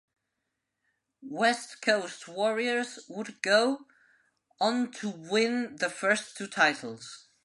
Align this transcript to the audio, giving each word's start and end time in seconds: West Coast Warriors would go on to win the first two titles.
West 1.21 1.83
Coast 1.83 2.27
Warriors 2.27 2.97
would 3.07 3.39
go 3.43 3.85
on 4.59 4.89
to 4.93 5.07
win 5.11 5.75
the 5.75 5.91
first 5.91 6.35
two 6.35 6.47
titles. 6.47 7.27